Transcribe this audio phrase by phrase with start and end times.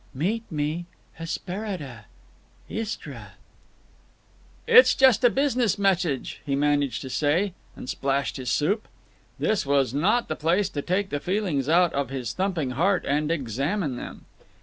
[0.15, 0.87] Meet me
[1.19, 3.33] Hesperida.—ISTRA.
[4.65, 8.87] "It's just—a—a business message," he managed to say, and splashed his soup.
[9.37, 13.29] This was not the place to take the feelings out of his thumping heart and
[13.29, 14.25] examine them.